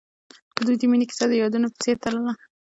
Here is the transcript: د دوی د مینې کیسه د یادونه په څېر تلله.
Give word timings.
د 0.55 0.57
دوی 0.65 0.75
د 0.79 0.83
مینې 0.91 1.05
کیسه 1.09 1.25
د 1.29 1.33
یادونه 1.43 1.67
په 1.71 1.77
څېر 1.83 1.95
تلله. 2.03 2.33